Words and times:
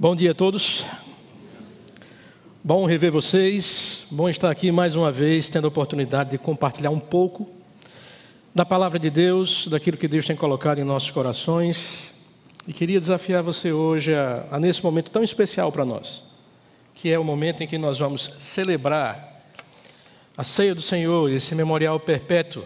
Bom 0.00 0.14
dia 0.14 0.30
a 0.30 0.34
todos. 0.34 0.86
Bom 2.62 2.86
rever 2.86 3.10
vocês. 3.10 4.04
Bom 4.08 4.28
estar 4.28 4.48
aqui 4.48 4.70
mais 4.70 4.94
uma 4.94 5.10
vez, 5.10 5.48
tendo 5.48 5.64
a 5.64 5.68
oportunidade 5.68 6.30
de 6.30 6.38
compartilhar 6.38 6.90
um 6.90 7.00
pouco 7.00 7.50
da 8.54 8.64
palavra 8.64 8.96
de 8.96 9.10
Deus, 9.10 9.66
daquilo 9.66 9.96
que 9.96 10.06
Deus 10.06 10.24
tem 10.24 10.36
colocado 10.36 10.78
em 10.78 10.84
nossos 10.84 11.10
corações. 11.10 12.14
E 12.64 12.72
queria 12.72 13.00
desafiar 13.00 13.42
você 13.42 13.72
hoje 13.72 14.14
a, 14.14 14.46
a 14.52 14.60
nesse 14.60 14.84
momento 14.84 15.10
tão 15.10 15.24
especial 15.24 15.72
para 15.72 15.84
nós, 15.84 16.22
que 16.94 17.10
é 17.10 17.18
o 17.18 17.24
momento 17.24 17.64
em 17.64 17.66
que 17.66 17.76
nós 17.76 17.98
vamos 17.98 18.30
celebrar 18.38 19.42
a 20.36 20.44
ceia 20.44 20.76
do 20.76 20.80
Senhor, 20.80 21.28
esse 21.28 21.56
memorial 21.56 21.98
perpétuo. 21.98 22.62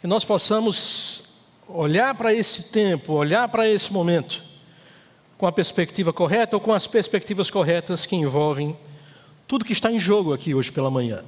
Que 0.00 0.06
nós 0.06 0.24
possamos 0.24 1.24
olhar 1.66 2.14
para 2.14 2.32
esse 2.32 2.62
tempo, 2.62 3.14
olhar 3.14 3.48
para 3.48 3.68
esse 3.68 3.92
momento 3.92 4.48
com 5.40 5.46
a 5.46 5.52
perspectiva 5.52 6.12
correta 6.12 6.54
ou 6.54 6.60
com 6.60 6.70
as 6.70 6.86
perspectivas 6.86 7.50
corretas 7.50 8.04
que 8.04 8.14
envolvem 8.14 8.76
tudo 9.48 9.64
que 9.64 9.72
está 9.72 9.90
em 9.90 9.98
jogo 9.98 10.34
aqui 10.34 10.54
hoje 10.54 10.70
pela 10.70 10.90
manhã. 10.90 11.24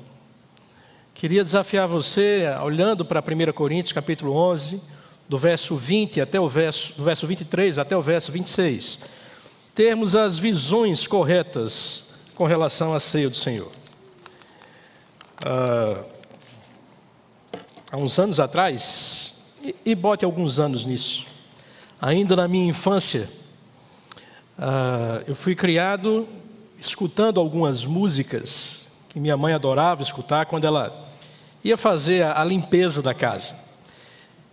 Queria 1.14 1.42
desafiar 1.42 1.88
você, 1.88 2.44
olhando 2.62 3.06
para 3.06 3.20
1 3.20 3.52
Coríntios, 3.54 3.90
capítulo 3.90 4.34
11, 4.36 4.82
do 5.26 5.38
verso 5.38 5.76
20 5.76 6.20
até 6.20 6.38
o 6.38 6.46
verso, 6.46 6.92
do 6.92 7.02
verso 7.02 7.26
23 7.26 7.78
até 7.78 7.96
o 7.96 8.02
verso 8.02 8.30
26, 8.30 8.98
termos 9.74 10.14
as 10.14 10.38
visões 10.38 11.06
corretas 11.06 12.04
com 12.34 12.44
relação 12.44 12.92
à 12.92 13.00
ceia 13.00 13.30
do 13.30 13.36
Senhor. 13.36 13.72
Ah, 15.42 16.04
há 17.90 17.96
uns 17.96 18.18
anos 18.18 18.38
atrás, 18.38 19.32
e, 19.64 19.74
e 19.86 19.94
bote 19.94 20.22
alguns 20.22 20.58
anos 20.58 20.84
nisso, 20.84 21.24
ainda 21.98 22.36
na 22.36 22.46
minha 22.46 22.68
infância, 22.68 23.26
Uh, 24.58 25.24
eu 25.26 25.34
fui 25.34 25.54
criado 25.54 26.28
escutando 26.78 27.40
algumas 27.40 27.84
músicas 27.84 28.86
que 29.08 29.18
minha 29.18 29.36
mãe 29.36 29.54
adorava 29.54 30.02
escutar 30.02 30.46
quando 30.46 30.66
ela 30.66 31.08
ia 31.64 31.76
fazer 31.76 32.22
a, 32.22 32.40
a 32.40 32.44
limpeza 32.44 33.00
da 33.00 33.14
casa. 33.14 33.54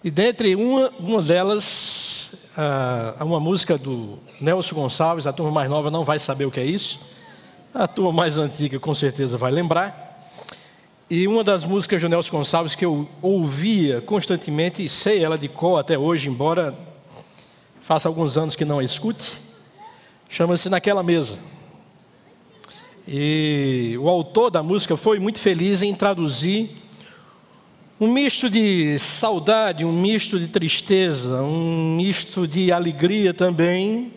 E 0.04 0.10
dentre 0.10 0.56
uma, 0.56 0.90
uma 1.00 1.22
delas, 1.22 2.32
uh, 2.58 3.24
uma 3.24 3.40
música 3.40 3.78
do 3.78 4.18
Nelson 4.40 4.76
Gonçalves, 4.76 5.28
a 5.28 5.34
turma 5.34 5.52
mais 5.52 5.70
nova 5.70 5.92
não 5.92 6.06
vai 6.06 6.20
saber 6.20 6.46
o 6.46 6.52
que 6.52 6.60
é 6.60 6.66
isso, 6.66 7.00
a 7.74 7.88
turma 7.88 8.12
mais 8.12 8.38
antiga 8.38 8.80
com 8.80 8.96
certeza 8.96 9.38
vai 9.38 9.52
lembrar. 9.52 10.08
E 11.10 11.28
uma 11.28 11.44
das 11.44 11.66
músicas 11.66 12.02
do 12.02 12.08
Nelson 12.08 12.32
Gonçalves 12.32 12.76
que 12.76 12.86
eu 12.86 13.10
ouvia 13.22 14.00
constantemente, 14.02 14.86
e 14.86 14.88
sei 14.88 15.24
ela 15.24 15.38
de 15.38 15.50
cor 15.50 15.80
até 15.80 15.98
hoje, 15.98 16.30
embora 16.30 16.78
faça 17.82 18.08
alguns 18.08 18.38
anos 18.38 18.56
que 18.56 18.64
não 18.64 18.80
a 18.80 18.84
escute, 18.84 19.42
chama-se 20.30 20.70
Naquela 20.70 21.02
Mesa. 21.02 21.40
E 23.08 23.98
o 24.00 24.08
autor 24.08 24.52
da 24.52 24.62
música 24.62 24.96
foi 24.96 25.18
muito 25.18 25.42
feliz 25.42 25.82
em 25.82 25.94
traduzir 25.96 26.78
um 28.00 28.14
misto 28.14 28.50
de 28.50 28.98
saudade, 29.00 29.84
um 29.84 29.92
misto 29.92 30.40
de 30.40 30.48
tristeza, 30.48 31.42
um 31.42 31.96
misto 31.98 32.48
de 32.48 32.72
alegria 32.72 33.34
também, 33.34 34.14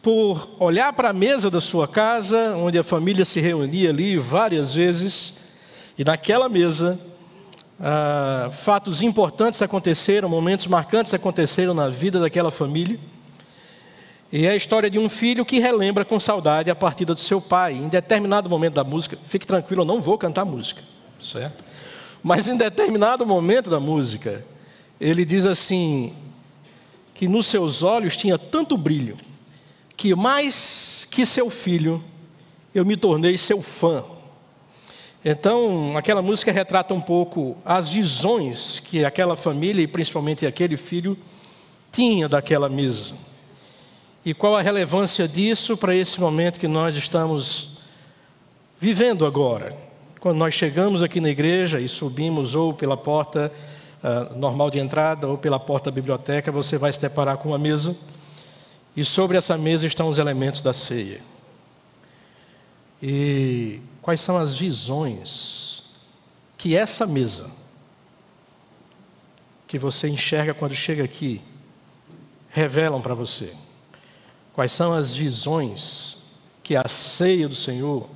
por 0.00 0.48
olhar 0.58 0.92
para 0.92 1.10
a 1.10 1.12
mesa 1.12 1.50
da 1.50 1.60
sua 1.60 1.86
casa, 1.86 2.56
onde 2.56 2.78
a 2.78 2.84
família 2.84 3.24
se 3.24 3.40
reunia 3.40 3.90
ali 3.90 4.16
várias 4.16 4.74
vezes, 4.74 5.34
e 5.98 6.04
naquela 6.04 6.48
mesa, 6.48 6.98
ah, 7.78 8.48
fatos 8.52 9.02
importantes 9.02 9.60
aconteceram, 9.60 10.28
momentos 10.28 10.66
marcantes 10.66 11.12
aconteceram 11.12 11.74
na 11.74 11.90
vida 11.90 12.20
daquela 12.20 12.50
família. 12.50 12.98
E 14.32 14.46
é 14.46 14.50
a 14.50 14.56
história 14.56 14.88
de 14.88 14.98
um 14.98 15.10
filho 15.10 15.44
que 15.44 15.58
relembra 15.58 16.06
com 16.06 16.18
saudade 16.18 16.70
a 16.70 16.74
partida 16.74 17.12
do 17.12 17.20
seu 17.20 17.38
pai. 17.38 17.74
Em 17.74 17.86
determinado 17.86 18.48
momento 18.48 18.72
da 18.74 18.82
música, 18.82 19.18
fique 19.24 19.46
tranquilo, 19.46 19.82
eu 19.82 19.86
não 19.86 20.00
vou 20.00 20.16
cantar 20.16 20.46
música, 20.46 20.82
certo? 21.20 21.62
Mas 22.22 22.48
em 22.48 22.56
determinado 22.56 23.26
momento 23.26 23.68
da 23.68 23.78
música, 23.78 24.42
ele 24.98 25.26
diz 25.26 25.44
assim: 25.44 26.14
que 27.12 27.28
nos 27.28 27.46
seus 27.46 27.82
olhos 27.82 28.16
tinha 28.16 28.38
tanto 28.38 28.74
brilho, 28.74 29.18
que 29.98 30.14
mais 30.14 31.06
que 31.10 31.26
seu 31.26 31.50
filho, 31.50 32.02
eu 32.74 32.86
me 32.86 32.96
tornei 32.96 33.36
seu 33.36 33.60
fã. 33.60 34.02
Então, 35.22 35.96
aquela 35.96 36.22
música 36.22 36.50
retrata 36.50 36.94
um 36.94 37.00
pouco 37.02 37.56
as 37.66 37.90
visões 37.90 38.80
que 38.80 39.04
aquela 39.04 39.36
família 39.36 39.82
e 39.82 39.86
principalmente 39.86 40.46
aquele 40.46 40.78
filho 40.78 41.18
tinha 41.92 42.28
daquela 42.30 42.68
mesa. 42.70 43.14
E 44.24 44.32
qual 44.32 44.54
a 44.54 44.62
relevância 44.62 45.26
disso 45.26 45.76
para 45.76 45.96
esse 45.96 46.20
momento 46.20 46.60
que 46.60 46.68
nós 46.68 46.94
estamos 46.94 47.70
vivendo 48.80 49.26
agora? 49.26 49.76
Quando 50.20 50.36
nós 50.36 50.54
chegamos 50.54 51.02
aqui 51.02 51.20
na 51.20 51.28
igreja 51.28 51.80
e 51.80 51.88
subimos 51.88 52.54
ou 52.54 52.72
pela 52.72 52.96
porta 52.96 53.50
uh, 54.00 54.38
normal 54.38 54.70
de 54.70 54.78
entrada 54.78 55.26
ou 55.26 55.36
pela 55.36 55.58
porta 55.58 55.90
da 55.90 55.94
biblioteca, 55.96 56.52
você 56.52 56.78
vai 56.78 56.92
se 56.92 57.00
deparar 57.00 57.38
com 57.38 57.48
uma 57.48 57.58
mesa 57.58 57.96
e 58.96 59.04
sobre 59.04 59.36
essa 59.36 59.58
mesa 59.58 59.88
estão 59.88 60.08
os 60.08 60.18
elementos 60.18 60.62
da 60.62 60.72
ceia. 60.72 61.20
E 63.02 63.80
quais 64.00 64.20
são 64.20 64.36
as 64.36 64.54
visões 64.56 65.82
que 66.56 66.76
essa 66.76 67.04
mesa 67.08 67.50
que 69.66 69.78
você 69.78 70.08
enxerga 70.08 70.54
quando 70.54 70.76
chega 70.76 71.02
aqui 71.02 71.42
revelam 72.50 73.00
para 73.00 73.14
você? 73.14 73.52
Quais 74.54 74.72
são 74.72 74.92
as 74.92 75.14
visões 75.14 76.18
que 76.62 76.76
a 76.76 76.86
ceia 76.86 77.48
do 77.48 77.56
Senhor 77.56 78.08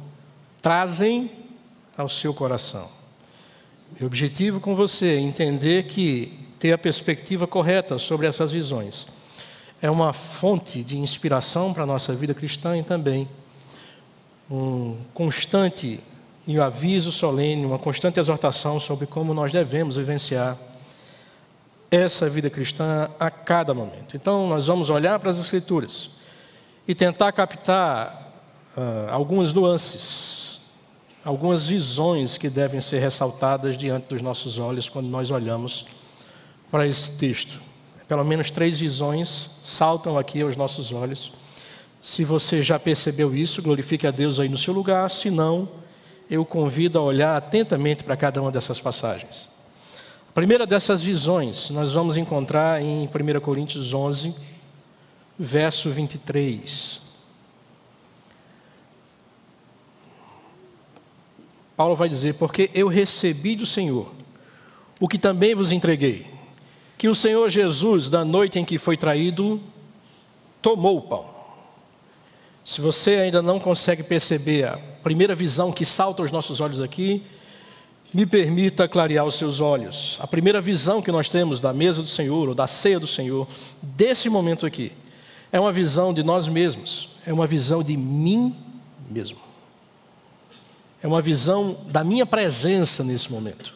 trazem 0.60 1.30
ao 1.96 2.08
seu 2.08 2.34
coração? 2.34 2.88
Meu 3.98 4.06
objetivo 4.06 4.60
com 4.60 4.74
você 4.74 5.14
é 5.14 5.18
entender 5.18 5.84
que 5.84 6.38
ter 6.58 6.72
a 6.72 6.78
perspectiva 6.78 7.46
correta 7.46 7.98
sobre 7.98 8.26
essas 8.26 8.52
visões 8.52 9.06
é 9.80 9.90
uma 9.90 10.12
fonte 10.12 10.82
de 10.82 10.98
inspiração 10.98 11.72
para 11.72 11.84
a 11.84 11.86
nossa 11.86 12.14
vida 12.14 12.34
cristã 12.34 12.76
e 12.76 12.82
também 12.82 13.28
um 14.50 14.96
constante 15.14 16.00
e 16.46 16.58
um 16.58 16.62
aviso 16.62 17.10
solene, 17.10 17.64
uma 17.64 17.78
constante 17.78 18.20
exortação 18.20 18.78
sobre 18.78 19.06
como 19.06 19.34
nós 19.34 19.52
devemos 19.52 19.96
vivenciar 19.96 20.56
essa 21.90 22.28
vida 22.28 22.48
cristã 22.50 23.08
a 23.18 23.30
cada 23.30 23.74
momento. 23.74 24.16
Então, 24.16 24.48
nós 24.48 24.66
vamos 24.66 24.90
olhar 24.90 25.18
para 25.18 25.30
as 25.30 25.38
Escrituras 25.38 26.15
e 26.86 26.94
tentar 26.94 27.32
captar 27.32 28.32
uh, 28.76 29.10
algumas 29.10 29.52
nuances, 29.52 30.60
algumas 31.24 31.66
visões 31.66 32.38
que 32.38 32.48
devem 32.48 32.80
ser 32.80 33.00
ressaltadas 33.00 33.76
diante 33.76 34.08
dos 34.08 34.22
nossos 34.22 34.58
olhos 34.58 34.88
quando 34.88 35.08
nós 35.08 35.30
olhamos 35.30 35.86
para 36.70 36.86
esse 36.86 37.10
texto. 37.12 37.60
Pelo 38.06 38.24
menos 38.24 38.50
três 38.50 38.78
visões 38.78 39.50
saltam 39.60 40.16
aqui 40.16 40.42
aos 40.42 40.56
nossos 40.56 40.92
olhos. 40.92 41.32
Se 42.00 42.24
você 42.24 42.62
já 42.62 42.78
percebeu 42.78 43.34
isso, 43.34 43.60
glorifique 43.60 44.06
a 44.06 44.12
Deus 44.12 44.38
aí 44.38 44.48
no 44.48 44.56
seu 44.56 44.72
lugar. 44.72 45.10
Se 45.10 45.28
não, 45.28 45.68
eu 46.30 46.44
convido 46.44 46.98
a 47.00 47.02
olhar 47.02 47.36
atentamente 47.36 48.04
para 48.04 48.16
cada 48.16 48.40
uma 48.40 48.52
dessas 48.52 48.78
passagens. 48.78 49.48
A 50.28 50.32
primeira 50.32 50.66
dessas 50.66 51.02
visões 51.02 51.70
nós 51.70 51.92
vamos 51.92 52.16
encontrar 52.16 52.80
em 52.80 53.08
1 53.08 53.40
Coríntios 53.40 53.92
11, 53.92 54.34
verso 55.38 55.90
23. 55.90 57.02
Paulo 61.76 61.94
vai 61.94 62.08
dizer: 62.08 62.34
Porque 62.34 62.70
eu 62.74 62.88
recebi 62.88 63.54
do 63.54 63.66
Senhor 63.66 64.12
o 64.98 65.06
que 65.06 65.18
também 65.18 65.54
vos 65.54 65.72
entreguei, 65.72 66.26
que 66.96 67.08
o 67.08 67.14
Senhor 67.14 67.48
Jesus, 67.50 68.08
da 68.08 68.24
noite 68.24 68.58
em 68.58 68.64
que 68.64 68.78
foi 68.78 68.96
traído, 68.96 69.60
tomou 70.62 70.96
o 70.96 71.02
pão. 71.02 71.36
Se 72.64 72.80
você 72.80 73.16
ainda 73.16 73.40
não 73.40 73.60
consegue 73.60 74.02
perceber 74.02 74.66
a 74.66 74.78
primeira 75.02 75.34
visão 75.34 75.70
que 75.70 75.84
salta 75.84 76.22
aos 76.22 76.32
nossos 76.32 76.60
olhos 76.60 76.80
aqui, 76.80 77.22
me 78.12 78.24
permita 78.24 78.88
clarear 78.88 79.24
os 79.24 79.36
seus 79.36 79.60
olhos. 79.60 80.16
A 80.20 80.26
primeira 80.26 80.60
visão 80.60 81.02
que 81.02 81.12
nós 81.12 81.28
temos 81.28 81.60
da 81.60 81.72
mesa 81.72 82.02
do 82.02 82.08
Senhor, 82.08 82.48
ou 82.48 82.54
da 82.54 82.66
ceia 82.66 82.98
do 82.98 83.06
Senhor, 83.06 83.46
desse 83.82 84.28
momento 84.28 84.66
aqui, 84.66 84.92
é 85.52 85.60
uma 85.60 85.72
visão 85.72 86.12
de 86.12 86.22
nós 86.22 86.48
mesmos, 86.48 87.10
é 87.24 87.32
uma 87.32 87.46
visão 87.46 87.82
de 87.82 87.96
mim 87.96 88.54
mesmo. 89.08 89.38
É 91.02 91.06
uma 91.06 91.22
visão 91.22 91.76
da 91.86 92.02
minha 92.02 92.26
presença 92.26 93.04
nesse 93.04 93.30
momento. 93.30 93.74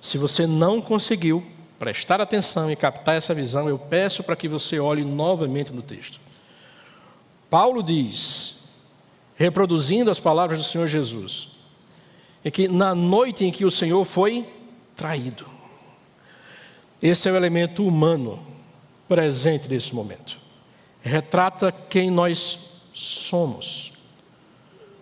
Se 0.00 0.16
você 0.16 0.46
não 0.46 0.80
conseguiu 0.80 1.44
prestar 1.78 2.20
atenção 2.20 2.70
e 2.70 2.76
captar 2.76 3.16
essa 3.16 3.34
visão, 3.34 3.68
eu 3.68 3.78
peço 3.78 4.22
para 4.22 4.36
que 4.36 4.48
você 4.48 4.78
olhe 4.78 5.04
novamente 5.04 5.72
no 5.72 5.82
texto. 5.82 6.20
Paulo 7.50 7.82
diz, 7.82 8.54
reproduzindo 9.36 10.10
as 10.10 10.20
palavras 10.20 10.58
do 10.58 10.64
Senhor 10.64 10.86
Jesus, 10.86 11.48
é 12.42 12.50
que 12.50 12.68
na 12.68 12.94
noite 12.94 13.44
em 13.44 13.50
que 13.50 13.64
o 13.64 13.70
Senhor 13.70 14.04
foi 14.04 14.48
traído, 14.96 15.46
esse 17.02 17.28
é 17.28 17.32
o 17.32 17.36
elemento 17.36 17.86
humano 17.86 18.44
presente 19.06 19.68
nesse 19.68 19.94
momento 19.94 20.43
retrata 21.04 21.70
quem 21.70 22.10
nós 22.10 22.58
somos. 22.94 23.92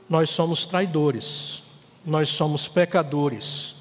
Nós 0.09 0.29
somos 0.31 0.67
traidores, 0.67 1.63
nós 2.05 2.29
somos 2.29 2.67
pecadores. 2.67 3.77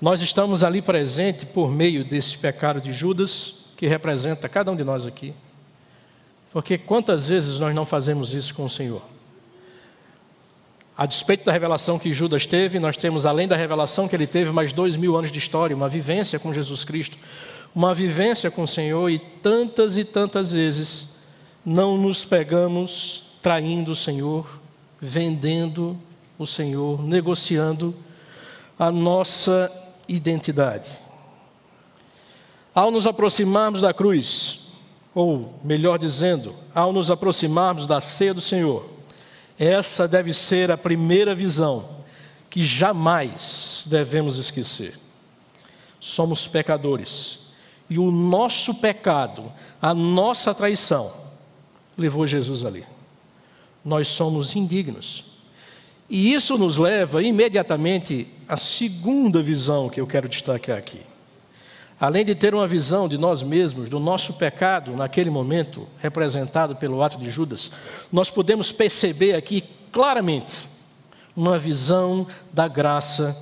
Nós 0.00 0.22
estamos 0.22 0.62
ali 0.62 0.80
presente 0.80 1.44
por 1.44 1.70
meio 1.70 2.04
desse 2.04 2.38
pecado 2.38 2.80
de 2.80 2.92
Judas, 2.92 3.54
que 3.76 3.86
representa 3.86 4.48
cada 4.48 4.70
um 4.70 4.76
de 4.76 4.84
nós 4.84 5.04
aqui. 5.04 5.34
Porque 6.52 6.78
quantas 6.78 7.28
vezes 7.28 7.58
nós 7.58 7.74
não 7.74 7.84
fazemos 7.84 8.32
isso 8.32 8.54
com 8.54 8.64
o 8.64 8.70
Senhor? 8.70 9.02
A 10.96 11.04
despeito 11.04 11.44
da 11.44 11.52
revelação 11.52 11.98
que 11.98 12.14
Judas 12.14 12.46
teve, 12.46 12.78
nós 12.78 12.96
temos, 12.96 13.26
além 13.26 13.46
da 13.46 13.56
revelação 13.56 14.08
que 14.08 14.16
ele 14.16 14.26
teve, 14.26 14.50
mais 14.50 14.72
dois 14.72 14.96
mil 14.96 15.16
anos 15.16 15.30
de 15.30 15.38
história, 15.38 15.76
uma 15.76 15.88
vivência 15.88 16.38
com 16.38 16.54
Jesus 16.54 16.84
Cristo, 16.84 17.18
uma 17.74 17.94
vivência 17.94 18.50
com 18.50 18.62
o 18.62 18.68
Senhor, 18.68 19.08
e 19.10 19.18
tantas 19.18 19.96
e 19.96 20.04
tantas 20.04 20.52
vezes 20.52 21.08
não 21.64 21.96
nos 21.96 22.24
pegamos 22.24 23.24
traindo 23.42 23.92
o 23.92 23.96
Senhor, 23.96 24.60
vendendo 25.00 25.98
o 26.38 26.46
Senhor, 26.46 27.02
negociando 27.02 27.94
a 28.78 28.90
nossa 28.90 29.70
identidade. 30.08 30.98
Ao 32.74 32.90
nos 32.90 33.06
aproximarmos 33.06 33.80
da 33.80 33.92
cruz, 33.92 34.60
ou 35.14 35.54
melhor 35.64 35.98
dizendo, 35.98 36.54
ao 36.74 36.92
nos 36.92 37.10
aproximarmos 37.10 37.86
da 37.86 38.00
ceia 38.00 38.32
do 38.32 38.40
Senhor, 38.40 38.88
essa 39.58 40.06
deve 40.06 40.32
ser 40.32 40.70
a 40.70 40.78
primeira 40.78 41.34
visão 41.34 41.88
que 42.48 42.62
jamais 42.62 43.84
devemos 43.86 44.38
esquecer. 44.38 44.98
Somos 45.98 46.46
pecadores 46.46 47.47
e 47.90 47.98
o 47.98 48.10
nosso 48.10 48.74
pecado, 48.74 49.52
a 49.80 49.94
nossa 49.94 50.54
traição, 50.54 51.12
levou 51.96 52.26
Jesus 52.26 52.64
ali. 52.64 52.84
Nós 53.84 54.08
somos 54.08 54.54
indignos. 54.54 55.24
E 56.08 56.32
isso 56.32 56.56
nos 56.56 56.76
leva 56.76 57.22
imediatamente 57.22 58.28
à 58.48 58.56
segunda 58.56 59.42
visão 59.42 59.88
que 59.88 60.00
eu 60.00 60.06
quero 60.06 60.28
destacar 60.28 60.78
aqui. 60.78 61.00
Além 62.00 62.24
de 62.24 62.34
ter 62.34 62.54
uma 62.54 62.66
visão 62.66 63.08
de 63.08 63.18
nós 63.18 63.42
mesmos, 63.42 63.88
do 63.88 63.98
nosso 63.98 64.34
pecado 64.34 64.96
naquele 64.96 65.30
momento, 65.30 65.86
representado 65.98 66.76
pelo 66.76 67.02
ato 67.02 67.18
de 67.18 67.28
Judas, 67.28 67.70
nós 68.12 68.30
podemos 68.30 68.70
perceber 68.70 69.34
aqui 69.34 69.64
claramente 69.90 70.68
uma 71.34 71.58
visão 71.58 72.26
da 72.52 72.68
graça 72.68 73.36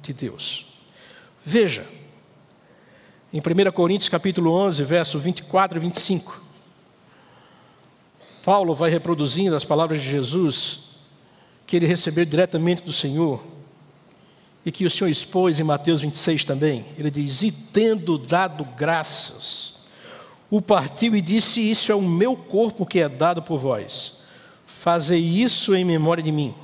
de 0.00 0.12
Deus. 0.12 0.66
Veja, 1.44 1.84
em 3.32 3.40
1 3.40 3.72
Coríntios 3.72 4.08
capítulo 4.08 4.52
11, 4.52 4.82
verso 4.84 5.18
24 5.18 5.78
e 5.78 5.80
25, 5.80 6.42
Paulo 8.42 8.74
vai 8.74 8.88
reproduzindo 8.88 9.54
as 9.54 9.64
palavras 9.64 10.00
de 10.00 10.08
Jesus 10.08 10.80
que 11.66 11.76
ele 11.76 11.86
recebeu 11.86 12.24
diretamente 12.24 12.82
do 12.82 12.92
Senhor 12.92 13.44
e 14.64 14.72
que 14.72 14.86
o 14.86 14.90
Senhor 14.90 15.10
expôs 15.10 15.60
em 15.60 15.62
Mateus 15.62 16.00
26 16.00 16.44
também. 16.44 16.86
Ele 16.96 17.10
diz: 17.10 17.42
E 17.42 17.52
tendo 17.52 18.16
dado 18.16 18.64
graças, 18.74 19.74
o 20.50 20.62
partiu 20.62 21.14
e 21.14 21.20
disse: 21.20 21.60
Isso 21.60 21.92
é 21.92 21.94
o 21.94 22.00
meu 22.00 22.34
corpo 22.34 22.86
que 22.86 23.00
é 23.00 23.08
dado 23.08 23.42
por 23.42 23.58
vós. 23.58 24.14
Fazei 24.66 25.20
isso 25.20 25.74
em 25.74 25.84
memória 25.84 26.22
de 26.22 26.32
mim. 26.32 26.54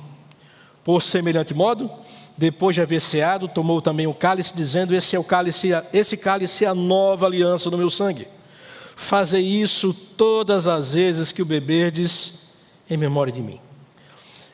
Por 0.83 1.03
semelhante 1.03 1.53
modo, 1.53 1.91
depois 2.37 2.75
de 2.75 2.81
haver 2.81 2.99
ceado, 2.99 3.47
tomou 3.47 3.81
também 3.81 4.07
o 4.07 4.13
cálice, 4.13 4.53
dizendo: 4.53 4.93
Esse 4.93 5.15
é 5.15 5.19
o 5.19 5.23
cálice, 5.23 5.69
esse 5.93 6.17
cálice 6.17 6.65
é 6.65 6.67
a 6.67 6.75
nova 6.75 7.25
aliança 7.25 7.69
no 7.69 7.77
meu 7.77 7.89
sangue. 7.89 8.27
Fazei 8.95 9.43
isso 9.43 9.93
todas 9.93 10.67
as 10.67 10.93
vezes 10.93 11.31
que 11.31 11.41
o 11.41 11.45
beberdes 11.45 12.33
em 12.89 12.97
memória 12.97 13.31
de 13.31 13.41
mim. 13.41 13.59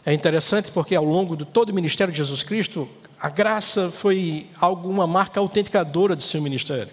É 0.05 0.13
interessante 0.13 0.71
porque 0.71 0.95
ao 0.95 1.05
longo 1.05 1.35
de 1.35 1.45
todo 1.45 1.69
o 1.69 1.73
ministério 1.73 2.11
de 2.11 2.17
Jesus 2.17 2.41
Cristo, 2.41 2.87
a 3.19 3.29
graça 3.29 3.91
foi 3.91 4.47
alguma 4.59 5.05
marca 5.05 5.39
autenticadora 5.39 6.15
de 6.15 6.23
seu 6.23 6.41
ministério. 6.41 6.91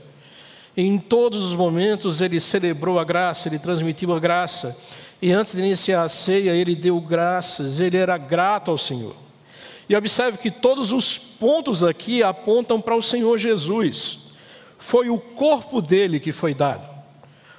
Em 0.77 0.99
todos 0.99 1.43
os 1.43 1.55
momentos 1.55 2.21
ele 2.21 2.39
celebrou 2.39 2.99
a 2.99 3.05
graça, 3.05 3.49
ele 3.49 3.59
transmitiu 3.59 4.15
a 4.15 4.21
graça. 4.21 4.77
E 5.21 5.33
antes 5.33 5.53
de 5.53 5.59
iniciar 5.59 6.03
a 6.03 6.09
ceia, 6.09 6.53
ele 6.53 6.77
deu 6.77 7.01
graças, 7.01 7.81
ele 7.81 7.97
era 7.97 8.17
grato 8.19 8.71
ao 8.71 8.79
Senhor. 8.79 9.17
E 9.89 9.97
observe 9.97 10.39
que 10.39 10.51
todos 10.51 10.93
os 10.93 11.19
pontos 11.19 11.83
aqui 11.83 12.23
apontam 12.23 12.81
para 12.81 12.95
o 12.95 13.03
Senhor 13.03 13.39
Jesus. 13.39 14.19
Foi 14.77 15.09
o 15.09 15.19
corpo 15.19 15.81
dele 15.81 16.21
que 16.21 16.31
foi 16.31 16.55
dado, 16.55 16.89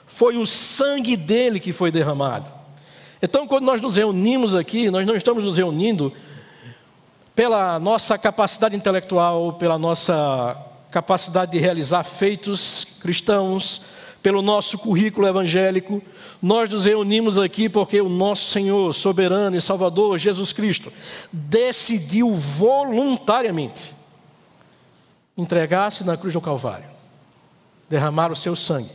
foi 0.06 0.38
o 0.38 0.46
sangue 0.46 1.18
dele 1.18 1.60
que 1.60 1.74
foi 1.74 1.92
derramado. 1.92 2.50
Então, 3.22 3.46
quando 3.46 3.66
nós 3.66 3.82
nos 3.82 3.98
reunimos 3.98 4.56
aqui, 4.56 4.90
nós 4.90 5.06
não 5.06 5.16
estamos 5.16 5.44
nos 5.44 5.58
reunindo 5.58 6.14
pela 7.36 7.78
nossa 7.80 8.18
capacidade 8.18 8.76
intelectual, 8.76 9.54
pela 9.54 9.78
nossa 9.78 10.56
capacidade 10.90 11.52
de 11.52 11.60
realizar 11.60 12.04
feitos 12.04 12.86
cristãos, 13.02 13.82
pelo 14.22 14.42
nosso 14.42 14.78
currículo 14.78 15.28
evangélico, 15.28 16.02
nós 16.42 16.70
nos 16.70 16.86
reunimos 16.86 17.38
aqui 17.38 17.70
porque 17.70 18.02
o 18.02 18.10
nosso 18.10 18.48
Senhor, 18.48 18.94
soberano 18.94 19.56
e 19.56 19.62
Salvador, 19.62 20.18
Jesus 20.18 20.52
Cristo, 20.52 20.92
decidiu 21.32 22.34
voluntariamente 22.34 23.96
entregar-se 25.38 26.04
na 26.04 26.18
cruz 26.18 26.34
do 26.34 26.42
Calvário, 26.42 26.90
derramar 27.90 28.32
o 28.32 28.36
seu 28.36 28.56
sangue, 28.56 28.92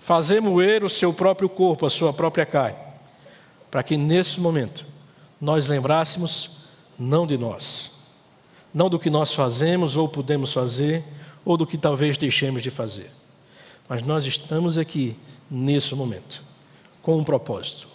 fazer 0.00 0.40
moer 0.40 0.82
o 0.84 0.90
seu 0.90 1.12
próprio 1.12 1.48
corpo, 1.48 1.86
a 1.86 1.90
sua 1.90 2.12
própria 2.12 2.46
carne, 2.46 2.78
para 3.70 3.82
que 3.82 3.96
nesse 3.96 4.40
momento 4.40 4.86
nós 5.40 5.66
lembrássemos 5.66 6.62
não 6.98 7.26
de 7.26 7.36
nós, 7.36 7.90
não 8.72 8.88
do 8.88 8.98
que 8.98 9.10
nós 9.10 9.34
fazemos 9.34 9.96
ou 9.96 10.08
podemos 10.08 10.52
fazer, 10.52 11.04
ou 11.44 11.56
do 11.56 11.66
que 11.66 11.76
talvez 11.76 12.16
deixemos 12.16 12.62
de 12.62 12.70
fazer, 12.70 13.10
mas 13.92 14.02
nós 14.02 14.24
estamos 14.24 14.78
aqui 14.78 15.18
nesse 15.50 15.94
momento 15.94 16.42
com 17.02 17.18
um 17.18 17.22
propósito: 17.22 17.88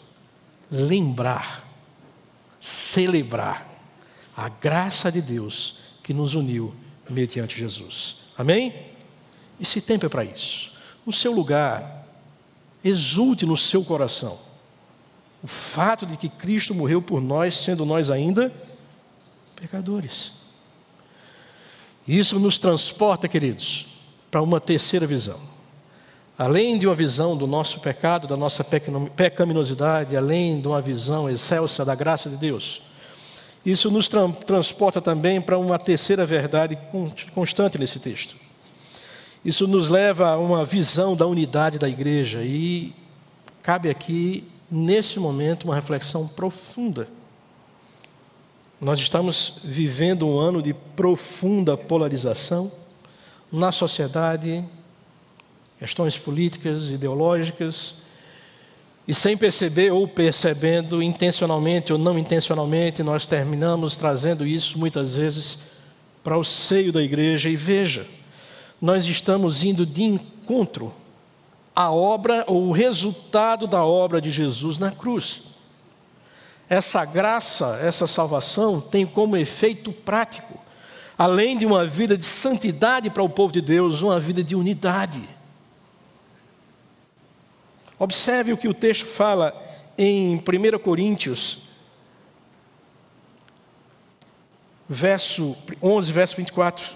lembrar, 0.69 1.67
celebrar 2.59 3.67
a 4.35 4.47
graça 4.47 5.11
de 5.11 5.23
Deus 5.23 5.79
que 6.03 6.13
nos 6.13 6.35
uniu 6.35 6.75
mediante 7.09 7.57
Jesus. 7.57 8.17
Amém? 8.37 8.91
Esse 9.59 9.81
tempo 9.81 10.05
é 10.05 10.09
para 10.09 10.23
isso. 10.23 10.71
No 11.03 11.11
seu 11.11 11.31
lugar, 11.31 12.07
exulte 12.83 13.43
no 13.43 13.57
seu 13.57 13.83
coração 13.83 14.37
o 15.41 15.47
fato 15.47 16.05
de 16.05 16.15
que 16.15 16.29
Cristo 16.29 16.75
morreu 16.75 17.01
por 17.01 17.19
nós, 17.19 17.57
sendo 17.57 17.87
nós 17.87 18.11
ainda 18.11 18.53
pecadores. 19.55 20.31
Isso 22.07 22.39
nos 22.39 22.59
transporta, 22.59 23.27
queridos, 23.27 23.87
para 24.29 24.43
uma 24.43 24.61
terceira 24.61 25.07
visão. 25.07 25.56
Além 26.37 26.77
de 26.77 26.85
uma 26.85 26.93
visão 26.93 27.35
do 27.35 27.47
nosso 27.47 27.79
pecado, 27.79 28.27
da 28.27 28.37
nossa 28.37 28.63
pecaminosidade, 28.63 30.15
além 30.15 30.61
de 30.61 30.67
uma 30.67 30.79
visão 30.79 31.29
excelsa 31.29 31.83
da 31.83 31.95
graça 31.95 32.29
de 32.29 32.37
Deus, 32.37 32.81
isso 33.65 33.89
nos 33.89 34.07
tra 34.07 34.27
transporta 34.29 35.01
também 35.01 35.41
para 35.41 35.57
uma 35.57 35.79
terceira 35.79 36.25
verdade 36.25 36.77
constante 37.33 37.77
nesse 37.77 37.99
texto. 37.99 38.37
Isso 39.43 39.67
nos 39.67 39.89
leva 39.89 40.29
a 40.29 40.37
uma 40.37 40.63
visão 40.63 41.15
da 41.15 41.25
unidade 41.25 41.79
da 41.79 41.89
igreja 41.89 42.43
e 42.43 42.93
cabe 43.63 43.89
aqui, 43.89 44.47
nesse 44.69 45.19
momento, 45.19 45.65
uma 45.65 45.75
reflexão 45.75 46.27
profunda 46.27 47.07
nós 48.79 48.99
estamos 48.99 49.53
vivendo 49.63 50.27
um 50.27 50.37
ano 50.37 50.61
de 50.61 50.71
profunda 50.71 51.75
polarização 51.75 52.71
na 53.51 53.71
sociedade, 53.71 54.63
questões 55.79 56.17
políticas, 56.17 56.89
ideológicas, 56.89 57.95
e 59.07 59.13
sem 59.13 59.37
perceber 59.37 59.91
ou 59.91 60.05
percebendo, 60.05 61.01
intencionalmente 61.01 61.93
ou 61.93 61.99
não 61.99 62.19
intencionalmente, 62.19 63.01
nós 63.01 63.25
terminamos 63.25 63.95
trazendo 63.95 64.45
isso 64.45 64.77
muitas 64.77 65.15
vezes 65.15 65.57
para 66.21 66.37
o 66.37 66.43
seio 66.43 66.91
da 66.91 67.01
igreja. 67.01 67.49
E 67.49 67.55
veja, 67.55 68.05
nós 68.81 69.07
estamos 69.07 69.63
indo 69.63 69.85
de 69.85 70.03
encontro 70.03 70.93
à 71.73 71.89
obra 71.89 72.43
ou 72.47 72.67
o 72.67 72.71
resultado 72.73 73.65
da 73.65 73.81
obra 73.85 74.19
de 74.19 74.29
Jesus 74.29 74.77
na 74.77 74.91
cruz. 74.91 75.41
Essa 76.67 77.05
graça, 77.05 77.79
essa 77.81 78.05
salvação 78.07 78.81
tem 78.81 79.05
como 79.05 79.37
efeito 79.37 79.93
prático, 79.93 80.59
além 81.17 81.57
de 81.57 81.65
uma 81.65 81.85
vida 81.85 82.17
de 82.17 82.25
santidade 82.25 83.09
para 83.09 83.23
o 83.23 83.29
povo 83.29 83.53
de 83.53 83.61
Deus, 83.61 84.01
uma 84.01 84.19
vida 84.19 84.43
de 84.43 84.53
unidade. 84.53 85.36
Observe 87.99 88.53
o 88.53 88.57
que 88.57 88.67
o 88.67 88.73
texto 88.73 89.05
fala 89.05 89.55
em 89.97 90.37
1 90.37 90.79
Coríntios, 90.79 91.59
verso 94.87 95.55
11, 95.81 96.11
verso 96.11 96.35
24. 96.37 96.95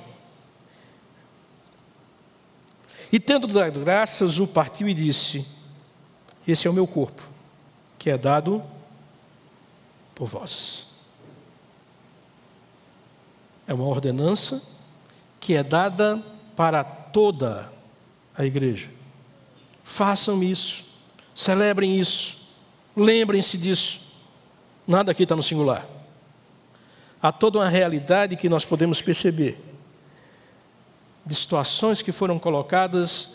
E 3.11 3.19
tendo 3.19 3.47
dado 3.47 3.79
graças, 3.81 4.39
o 4.39 4.47
partiu 4.47 4.87
e 4.87 4.93
disse: 4.93 5.45
Esse 6.47 6.67
é 6.67 6.69
o 6.69 6.73
meu 6.73 6.87
corpo, 6.87 7.21
que 7.97 8.09
é 8.09 8.17
dado 8.17 8.63
por 10.15 10.27
vós. 10.27 10.85
É 13.67 13.73
uma 13.73 13.85
ordenança 13.85 14.61
que 15.39 15.55
é 15.55 15.63
dada 15.63 16.23
para 16.55 16.83
toda 16.83 17.71
a 18.37 18.45
igreja. 18.45 18.89
Façam 19.83 20.41
isso, 20.41 20.85
celebrem 21.33 21.99
isso, 21.99 22.37
lembrem-se 22.95 23.57
disso. 23.57 23.99
Nada 24.87 25.11
aqui 25.11 25.23
está 25.23 25.35
no 25.35 25.43
singular. 25.43 25.87
Há 27.21 27.31
toda 27.31 27.59
uma 27.59 27.69
realidade 27.69 28.35
que 28.35 28.49
nós 28.49 28.65
podemos 28.65 29.01
perceber 29.01 29.57
de 31.25 31.35
situações 31.35 32.01
que 32.01 32.11
foram 32.11 32.39
colocadas 32.39 33.29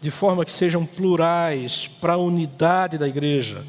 de 0.00 0.10
forma 0.10 0.44
que 0.44 0.52
sejam 0.52 0.84
plurais 0.86 1.88
para 2.00 2.14
a 2.14 2.16
unidade 2.16 2.98
da 2.98 3.06
igreja, 3.06 3.64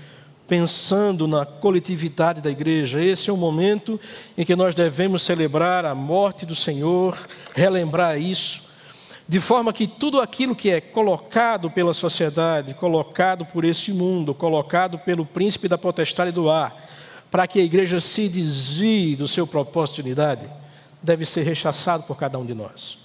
pensando 0.47 1.27
na 1.27 1.45
coletividade 1.45 2.41
da 2.41 2.49
igreja. 2.49 3.03
Esse 3.03 3.29
é 3.29 3.33
o 3.33 3.37
momento 3.37 3.99
em 4.37 4.45
que 4.45 4.55
nós 4.55 4.73
devemos 4.73 5.21
celebrar 5.21 5.85
a 5.85 5.93
morte 5.93 6.45
do 6.45 6.55
Senhor, 6.55 7.17
relembrar 7.53 8.19
isso, 8.19 8.63
de 9.27 9.39
forma 9.39 9.71
que 9.71 9.87
tudo 9.87 10.19
aquilo 10.19 10.55
que 10.55 10.69
é 10.69 10.81
colocado 10.81 11.71
pela 11.71 11.93
sociedade, 11.93 12.73
colocado 12.73 13.45
por 13.45 13.63
esse 13.63 13.91
mundo, 13.91 14.33
colocado 14.33 14.99
pelo 14.99 15.25
príncipe 15.25 15.67
da 15.67 15.77
potestade 15.77 16.31
do 16.31 16.49
ar, 16.49 16.75
para 17.31 17.47
que 17.47 17.59
a 17.59 17.63
igreja 17.63 17.99
se 17.99 18.27
desvie 18.27 19.15
do 19.15 19.27
seu 19.27 19.47
propósito 19.47 19.95
de 19.95 20.01
unidade, 20.01 20.45
deve 21.01 21.25
ser 21.25 21.43
rechaçado 21.43 22.03
por 22.03 22.17
cada 22.17 22.37
um 22.37 22.45
de 22.45 22.53
nós. 22.53 22.97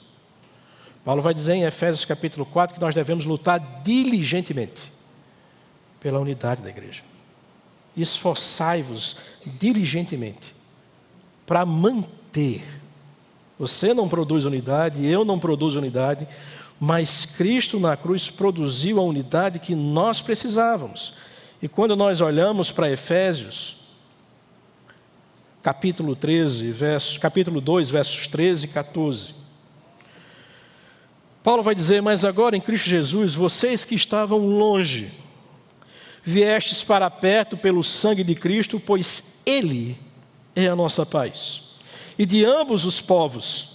Paulo 1.05 1.23
vai 1.23 1.33
dizer 1.33 1.55
em 1.55 1.63
Efésios 1.63 2.05
capítulo 2.05 2.45
4 2.45 2.75
que 2.75 2.81
nós 2.81 2.95
devemos 2.95 3.25
lutar 3.25 3.59
diligentemente 3.83 4.93
pela 5.99 6.19
unidade 6.19 6.63
da 6.63 6.69
igreja. 6.69 7.03
Esforçai-vos 7.97 9.17
diligentemente 9.59 10.55
para 11.47 11.65
manter. 11.65 12.63
Você 13.59 13.93
não 13.93 14.09
produz 14.09 14.45
unidade, 14.45 15.05
eu 15.07 15.25
não 15.25 15.39
produzo 15.39 15.79
unidade, 15.79 16.29
mas 16.79 17.27
Cristo 17.27 17.81
na 17.81 17.97
cruz 17.97 18.31
produziu 18.31 19.01
a 19.01 19.03
unidade 19.03 19.59
que 19.59 19.75
nós 19.75 20.21
precisávamos. 20.21 21.15
E 21.61 21.67
quando 21.67 21.97
nós 21.97 22.21
olhamos 22.21 22.71
para 22.71 22.91
Efésios, 22.91 23.77
capítulo 25.61 26.15
13, 26.15 26.71
verso, 26.71 27.19
capítulo 27.19 27.61
2, 27.61 27.91
versos 27.91 28.29
13 28.29 28.67
e 28.67 28.69
14, 28.69 29.35
Paulo 31.43 31.65
vai 31.65 31.75
dizer: 31.75 32.01
Mas 32.01 32.25
agora 32.25 32.57
em 32.57 32.61
Cristo 32.61 32.89
Jesus, 32.89 33.35
vocês 33.35 33.85
que 33.85 33.97
estavam 33.97 34.39
longe, 34.39 35.11
viestes 36.23 36.85
para 36.85 37.11
perto 37.11 37.57
pelo 37.57 37.83
sangue 37.83 38.23
de 38.23 38.37
Cristo, 38.37 38.79
pois 38.79 39.25
Ele 39.45 39.99
é 40.55 40.69
a 40.69 40.77
nossa 40.77 41.05
paz. 41.05 41.68
E 42.19 42.27
de 42.27 42.45
ambos 42.45 42.85
os 42.85 43.01
povos, 43.01 43.69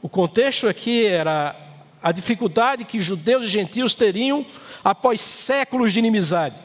o 0.00 0.08
contexto 0.08 0.68
aqui 0.68 1.04
era 1.04 1.56
a 2.00 2.12
dificuldade 2.12 2.84
que 2.84 3.00
judeus 3.00 3.44
e 3.44 3.48
gentios 3.48 3.94
teriam 3.94 4.46
após 4.84 5.20
séculos 5.20 5.92
de 5.92 5.98
inimizade. 5.98 6.56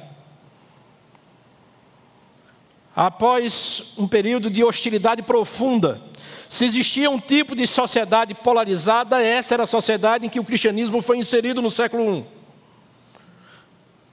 Após 2.96 3.94
um 3.98 4.08
período 4.08 4.50
de 4.50 4.64
hostilidade 4.64 5.22
profunda 5.22 6.02
se 6.50 6.66
existia 6.66 7.10
um 7.10 7.20
tipo 7.20 7.56
de 7.56 7.68
sociedade 7.68 8.34
polarizada, 8.34 9.22
essa 9.22 9.54
era 9.54 9.64
a 9.64 9.68
sociedade 9.68 10.26
em 10.26 10.30
que 10.30 10.40
o 10.40 10.44
cristianismo 10.44 11.02
foi 11.02 11.18
inserido 11.18 11.62
no 11.62 11.70
século 11.70 12.16
I. 12.16 12.26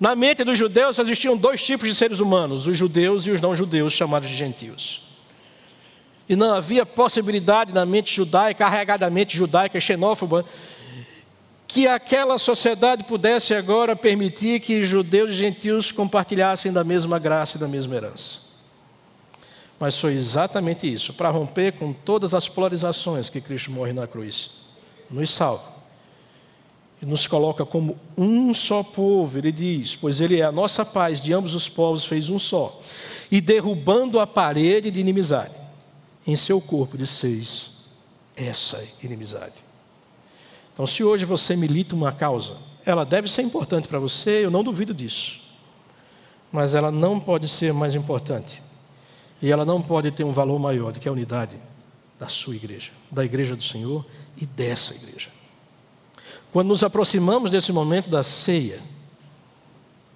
Na 0.01 0.15
mente 0.15 0.43
dos 0.43 0.59
judeus 0.59 0.99
existiam 0.99 1.37
dois 1.37 1.63
tipos 1.63 1.89
de 1.89 1.95
seres 1.95 2.19
humanos, 2.19 2.67
os 2.67 2.77
judeus 2.77 3.27
e 3.27 3.31
os 3.31 3.41
não-judeus, 3.41 3.93
chamados 3.93 4.29
de 4.29 4.35
gentios. 4.35 5.14
E 6.29 6.35
não 6.35 6.55
havia 6.55 6.87
possibilidade 6.87 7.73
na 7.73 7.85
mente 7.85 8.15
judaica, 8.15 8.65
carregadamente 8.65 9.37
judaica, 9.37 9.79
xenófoba, 9.81 10.45
que 11.67 11.89
aquela 11.89 12.39
sociedade 12.39 13.03
pudesse 13.05 13.53
agora 13.53 13.97
permitir 13.97 14.61
que 14.61 14.85
judeus 14.85 15.33
e 15.33 15.35
gentios 15.35 15.91
compartilhassem 15.91 16.73
da 16.73 16.85
mesma 16.85 17.19
graça 17.19 17.57
e 17.57 17.61
da 17.61 17.67
mesma 17.67 17.97
herança. 17.97 18.39
Mas 19.79 19.99
foi 19.99 20.15
exatamente 20.15 20.91
isso, 20.91 21.13
para 21.13 21.31
romper 21.31 21.73
com 21.73 21.93
todas 21.93 22.33
as 22.33 22.49
polarizações 22.49 23.29
que 23.29 23.41
Cristo 23.41 23.73
morre 23.73 23.93
na 23.93 24.07
cruz. 24.07 24.51
Nos 25.11 25.31
salva. 25.31 25.75
E 27.03 27.07
nos 27.07 27.27
coloca 27.27 27.67
como 27.67 27.99
um 28.17 28.55
só 28.55 28.83
povo, 28.83 29.37
ele 29.37 29.51
diz, 29.51 29.97
pois 29.97 30.21
ele 30.21 30.41
é 30.41 30.45
a 30.45 30.53
nossa 30.53 30.85
paz, 30.85 31.21
de 31.21 31.33
ambos 31.33 31.55
os 31.55 31.69
povos 31.69 32.05
fez 32.05 32.31
um 32.31 32.39
só. 32.39 32.79
E 33.31 33.41
derrubando 33.41 34.21
a 34.21 34.27
parede 34.27 34.93
de 34.93 35.01
inimizade, 35.01 35.64
em 36.27 36.37
seu 36.37 36.61
corpo 36.61 36.97
de 36.97 37.07
seis, 37.07 37.71
essa 38.37 38.83
inimizade. 39.03 39.65
Então, 40.73 40.87
se 40.87 41.05
hoje 41.05 41.25
você 41.25 41.55
milita 41.55 41.95
uma 41.95 42.13
causa, 42.13 42.57
ela 42.85 43.05
deve 43.05 43.31
ser 43.31 43.43
importante 43.43 43.89
para 43.89 43.99
você, 43.99 44.45
eu 44.45 44.51
não 44.51 44.65
duvido 44.65 44.93
disso. 44.93 45.41
Mas 46.51 46.75
ela 46.75 46.91
não 46.91 47.19
pode 47.19 47.49
ser 47.49 47.73
mais 47.73 47.95
importante 47.95 48.63
e 49.41 49.51
ela 49.51 49.65
não 49.65 49.81
pode 49.83 50.11
ter 50.11 50.25
um 50.25 50.33
valor 50.33 50.59
maior 50.59 50.93
do 50.93 51.01
que 51.01 51.09
a 51.09 51.13
unidade 51.13 51.57
da 52.19 52.29
sua 52.29 52.55
igreja, 52.55 52.93
da 53.11 53.25
igreja 53.25 53.57
do 53.57 53.63
Senhor 53.63 54.05
e 54.41 54.47
dessa 54.47 54.95
igreja. 54.95 55.31
Quando 56.53 56.69
nos 56.69 56.85
aproximamos 56.85 57.51
desse 57.51 57.73
momento 57.73 58.09
da 58.09 58.23
ceia, 58.23 58.81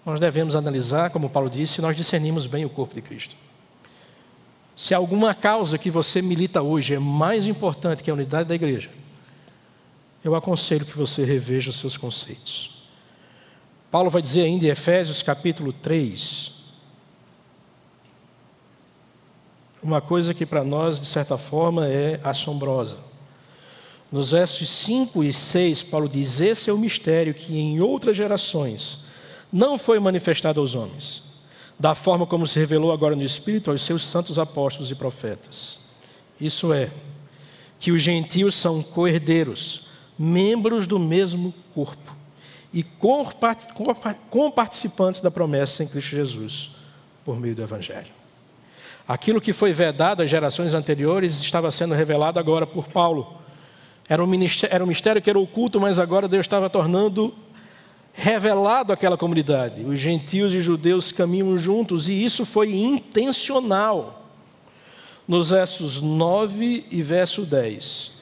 nós 0.06 0.18
devemos 0.20 0.56
analisar, 0.56 1.10
como 1.10 1.28
Paulo 1.28 1.50
disse, 1.50 1.74
se 1.74 1.80
nós 1.82 1.96
discernimos 1.96 2.46
bem 2.46 2.64
o 2.64 2.70
corpo 2.70 2.94
de 2.94 3.02
Cristo. 3.02 3.36
Se 4.78 4.94
alguma 4.94 5.34
causa 5.34 5.76
que 5.76 5.90
você 5.90 6.22
milita 6.22 6.62
hoje 6.62 6.94
é 6.94 7.00
mais 7.00 7.48
importante 7.48 8.00
que 8.00 8.08
a 8.12 8.14
unidade 8.14 8.48
da 8.48 8.54
igreja, 8.54 8.92
eu 10.22 10.36
aconselho 10.36 10.86
que 10.86 10.96
você 10.96 11.24
reveja 11.24 11.70
os 11.70 11.76
seus 11.80 11.96
conceitos. 11.96 12.80
Paulo 13.90 14.08
vai 14.08 14.22
dizer 14.22 14.42
ainda 14.42 14.66
em 14.66 14.68
Efésios 14.68 15.20
capítulo 15.20 15.72
3, 15.72 16.52
uma 19.82 20.00
coisa 20.00 20.32
que 20.32 20.46
para 20.46 20.62
nós, 20.62 21.00
de 21.00 21.08
certa 21.08 21.36
forma, 21.36 21.88
é 21.88 22.20
assombrosa. 22.22 22.98
Nos 24.12 24.30
versos 24.30 24.68
5 24.68 25.24
e 25.24 25.32
6, 25.32 25.82
Paulo 25.82 26.08
diz: 26.08 26.40
Esse 26.40 26.70
é 26.70 26.72
o 26.72 26.78
mistério 26.78 27.34
que 27.34 27.58
em 27.58 27.80
outras 27.80 28.16
gerações 28.16 29.00
não 29.52 29.76
foi 29.76 29.98
manifestado 29.98 30.60
aos 30.60 30.76
homens, 30.76 31.27
da 31.78 31.94
forma 31.94 32.26
como 32.26 32.46
se 32.46 32.58
revelou 32.58 32.92
agora 32.92 33.14
no 33.14 33.22
Espírito 33.22 33.70
aos 33.70 33.82
seus 33.82 34.04
santos 34.04 34.38
apóstolos 34.38 34.90
e 34.90 34.94
profetas. 34.94 35.78
Isso 36.40 36.72
é, 36.72 36.90
que 37.78 37.92
os 37.92 38.02
gentios 38.02 38.54
são 38.54 38.82
coerdeiros, 38.82 39.86
membros 40.18 40.86
do 40.86 40.98
mesmo 40.98 41.54
corpo 41.72 42.16
e 42.72 42.82
comparticipantes 44.30 45.20
da 45.20 45.30
promessa 45.30 45.84
em 45.84 45.86
Cristo 45.86 46.10
Jesus, 46.10 46.70
por 47.24 47.38
meio 47.38 47.54
do 47.54 47.62
Evangelho. 47.62 48.18
Aquilo 49.06 49.40
que 49.40 49.52
foi 49.54 49.72
vedado 49.72 50.22
às 50.22 50.28
gerações 50.28 50.74
anteriores 50.74 51.40
estava 51.40 51.70
sendo 51.70 51.94
revelado 51.94 52.38
agora 52.38 52.66
por 52.66 52.88
Paulo. 52.88 53.38
Era 54.06 54.22
um, 54.22 54.30
era 54.68 54.84
um 54.84 54.86
mistério 54.86 55.22
que 55.22 55.30
era 55.30 55.38
oculto, 55.38 55.80
mas 55.80 55.98
agora 55.98 56.28
Deus 56.28 56.44
estava 56.44 56.68
tornando 56.68 57.34
revelado 58.20 58.92
àquela 58.92 59.16
comunidade. 59.16 59.84
Os 59.84 60.00
gentios 60.00 60.52
e 60.52 60.60
judeus 60.60 61.12
caminham 61.12 61.56
juntos 61.56 62.08
e 62.08 62.24
isso 62.24 62.44
foi 62.44 62.74
intencional. 62.74 64.28
Nos 65.26 65.50
versos 65.50 66.02
9 66.02 66.86
e 66.90 67.00
verso 67.00 67.42
10 67.42 68.18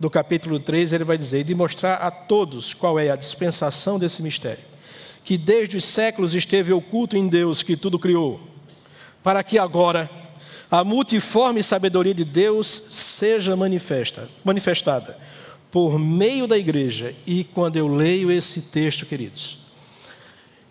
do 0.00 0.08
capítulo 0.08 0.58
3, 0.58 0.94
ele 0.94 1.04
vai 1.04 1.18
dizer: 1.18 1.44
de 1.44 1.54
mostrar 1.54 1.96
a 1.96 2.10
todos 2.10 2.72
qual 2.72 2.98
é 2.98 3.10
a 3.10 3.16
dispensação 3.16 3.98
desse 3.98 4.22
mistério, 4.22 4.64
que 5.22 5.36
desde 5.36 5.76
os 5.76 5.84
séculos 5.84 6.34
esteve 6.34 6.72
oculto 6.72 7.14
em 7.14 7.28
Deus 7.28 7.62
que 7.62 7.76
tudo 7.76 7.98
criou 7.98 8.40
para 9.22 9.42
que 9.42 9.58
agora 9.58 10.08
a 10.70 10.82
multiforme 10.84 11.62
sabedoria 11.62 12.14
de 12.14 12.24
Deus 12.24 12.84
seja 12.88 13.56
manifesta, 13.56 14.28
manifestada 14.44 15.18
por 15.70 15.98
meio 15.98 16.46
da 16.46 16.56
igreja. 16.56 17.14
E 17.26 17.44
quando 17.44 17.76
eu 17.76 17.86
leio 17.86 18.30
esse 18.30 18.60
texto, 18.60 19.06
queridos, 19.06 19.58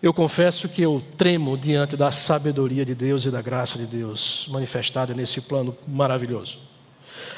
eu 0.02 0.14
confesso 0.14 0.68
que 0.68 0.82
eu 0.82 1.02
tremo 1.16 1.56
diante 1.56 1.96
da 1.96 2.10
sabedoria 2.10 2.84
de 2.84 2.94
Deus 2.94 3.24
e 3.24 3.30
da 3.30 3.42
graça 3.42 3.78
de 3.78 3.86
Deus 3.86 4.46
manifestada 4.50 5.12
nesse 5.12 5.40
plano 5.40 5.76
maravilhoso. 5.86 6.58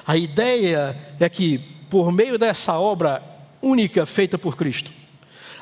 A 0.06 0.16
ideia 0.16 0.98
é 1.18 1.28
que, 1.28 1.58
por 1.88 2.12
meio 2.12 2.38
dessa 2.38 2.78
obra 2.78 3.22
única 3.62 4.04
feita 4.04 4.38
por 4.38 4.56
Cristo, 4.56 4.92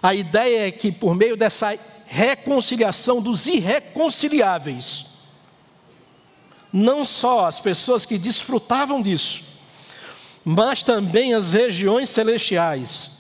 a 0.02 0.14
ideia 0.14 0.68
é 0.68 0.70
que, 0.70 0.90
por 0.90 1.14
meio 1.14 1.36
dessa 1.36 1.76
reconciliação 2.06 3.20
dos 3.20 3.46
irreconciliáveis, 3.46 5.06
não 6.72 7.04
só 7.04 7.46
as 7.46 7.60
pessoas 7.60 8.04
que 8.04 8.18
desfrutavam 8.18 9.02
disso, 9.02 9.42
mas 10.50 10.82
também 10.82 11.34
as 11.34 11.52
regiões 11.52 12.08
celestiais 12.08 13.10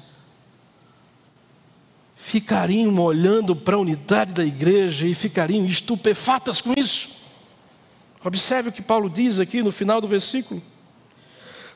ficariam 2.16 2.98
olhando 2.98 3.54
para 3.54 3.76
a 3.76 3.78
unidade 3.78 4.32
da 4.32 4.42
igreja 4.42 5.06
e 5.06 5.12
ficariam 5.12 5.66
estupefatas 5.66 6.62
com 6.62 6.72
isso. 6.74 7.10
Observe 8.24 8.70
o 8.70 8.72
que 8.72 8.80
Paulo 8.80 9.10
diz 9.10 9.38
aqui 9.38 9.62
no 9.62 9.70
final 9.70 10.00
do 10.00 10.08
versículo. 10.08 10.62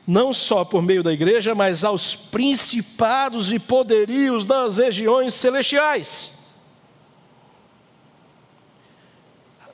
Não 0.07 0.33
só 0.33 0.65
por 0.65 0.81
meio 0.81 1.03
da 1.03 1.13
igreja, 1.13 1.53
mas 1.53 1.83
aos 1.83 2.15
principados 2.15 3.51
e 3.51 3.59
poderios 3.59 4.47
das 4.47 4.77
regiões 4.77 5.35
celestiais. 5.35 6.31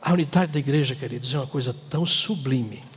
A 0.01 0.11
unidade 0.11 0.51
da 0.51 0.59
igreja, 0.59 0.93
queridos, 0.93 1.33
é 1.33 1.37
uma 1.37 1.47
coisa 1.47 1.73
tão 1.89 2.05
sublime 2.05 2.88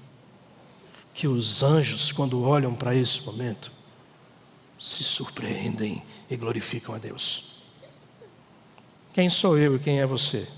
que 1.15 1.29
os 1.29 1.63
anjos, 1.63 2.11
quando 2.13 2.43
olham 2.43 2.75
para 2.75 2.95
esse 2.95 3.21
momento, 3.23 3.71
se 4.79 5.05
surpreendem 5.05 6.03
e 6.29 6.37
glorificam 6.37 6.95
a 6.95 6.99
Deus. 6.99 7.45
Quem 9.13 9.29
sou 9.29 9.59
eu 9.59 9.77
e 9.77 9.79
quem 9.79 10.01
é 10.01 10.07
você? 10.07 10.49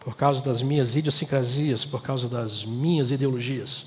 Por 0.00 0.16
causa 0.16 0.42
das 0.42 0.62
minhas 0.62 0.94
idiosincrasias, 0.94 1.84
por 1.84 2.02
causa 2.02 2.28
das 2.28 2.64
minhas 2.64 3.10
ideologias, 3.10 3.86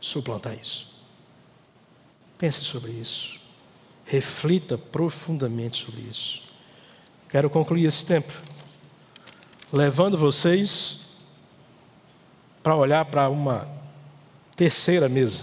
suplantar 0.00 0.54
isso. 0.60 0.92
Pense 2.36 2.60
sobre 2.64 2.90
isso. 2.92 3.40
Reflita 4.04 4.76
profundamente 4.76 5.84
sobre 5.84 6.02
isso. 6.02 6.42
Quero 7.28 7.48
concluir 7.48 7.86
esse 7.86 8.04
tempo 8.04 8.32
levando 9.72 10.18
vocês 10.18 10.98
para 12.62 12.76
olhar 12.76 13.06
para 13.06 13.30
uma 13.30 13.81
terceira 14.62 15.08
mesa. 15.08 15.42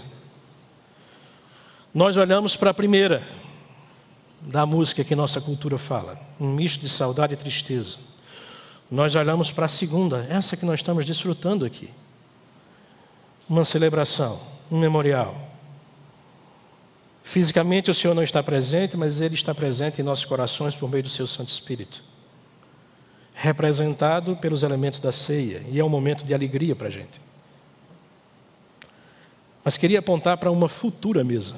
Nós 1.92 2.16
olhamos 2.16 2.56
para 2.56 2.70
a 2.70 2.74
primeira 2.74 3.22
da 4.40 4.64
música 4.64 5.04
que 5.04 5.14
nossa 5.14 5.42
cultura 5.42 5.76
fala, 5.76 6.18
um 6.40 6.54
misto 6.54 6.80
de 6.80 6.88
saudade 6.88 7.34
e 7.34 7.36
tristeza. 7.36 7.98
Nós 8.90 9.14
olhamos 9.14 9.52
para 9.52 9.66
a 9.66 9.68
segunda, 9.68 10.26
essa 10.30 10.56
que 10.56 10.64
nós 10.64 10.76
estamos 10.76 11.04
desfrutando 11.04 11.66
aqui. 11.66 11.90
Uma 13.46 13.62
celebração, 13.62 14.40
um 14.72 14.78
memorial. 14.78 15.36
Fisicamente 17.22 17.90
o 17.90 17.94
Senhor 17.94 18.14
não 18.14 18.22
está 18.22 18.42
presente, 18.42 18.96
mas 18.96 19.20
Ele 19.20 19.34
está 19.34 19.54
presente 19.54 20.00
em 20.00 20.04
nossos 20.04 20.24
corações 20.24 20.74
por 20.74 20.88
meio 20.88 21.02
do 21.02 21.10
Seu 21.10 21.26
Santo 21.26 21.48
Espírito 21.48 22.02
representado 23.32 24.36
pelos 24.36 24.62
elementos 24.62 25.00
da 25.00 25.10
ceia, 25.10 25.62
e 25.70 25.80
é 25.80 25.84
um 25.84 25.88
momento 25.88 26.26
de 26.26 26.34
alegria 26.34 26.76
para 26.76 26.88
a 26.88 26.90
gente. 26.90 27.18
Mas 29.64 29.76
queria 29.76 29.98
apontar 29.98 30.38
para 30.38 30.50
uma 30.50 30.68
futura 30.68 31.22
mesa, 31.22 31.54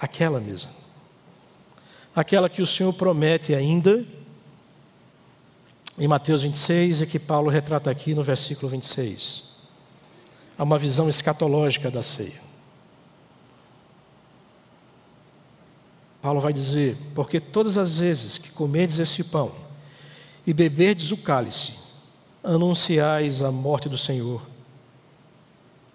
aquela 0.00 0.40
mesa, 0.40 0.68
aquela 2.14 2.48
que 2.48 2.60
o 2.60 2.66
Senhor 2.66 2.92
promete 2.92 3.54
ainda 3.54 4.04
em 5.98 6.08
Mateus 6.08 6.42
26 6.42 7.02
e 7.02 7.06
que 7.06 7.18
Paulo 7.18 7.48
retrata 7.48 7.90
aqui 7.90 8.14
no 8.14 8.22
versículo 8.22 8.68
26. 8.68 9.44
Há 10.58 10.64
uma 10.64 10.78
visão 10.78 11.08
escatológica 11.08 11.90
da 11.90 12.02
ceia. 12.02 12.46
Paulo 16.20 16.40
vai 16.40 16.52
dizer: 16.52 16.96
Porque 17.14 17.38
todas 17.38 17.78
as 17.78 17.98
vezes 17.98 18.36
que 18.36 18.50
comedes 18.50 18.98
esse 18.98 19.22
pão 19.22 19.52
e 20.46 20.52
beberdes 20.52 21.12
o 21.12 21.16
cálice, 21.16 21.72
anunciais 22.42 23.42
a 23.42 23.50
morte 23.50 23.88
do 23.88 23.98
Senhor, 23.98 24.44